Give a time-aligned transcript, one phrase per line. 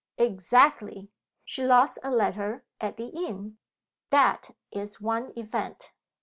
[0.17, 1.11] "Exactly.
[1.45, 3.59] She lost a letter at the inn;
[4.09, 5.91] that is one event.